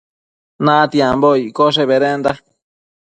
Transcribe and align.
Natiambo 0.69 1.29
iccoshe 1.47 1.83
bedenda 1.93 2.31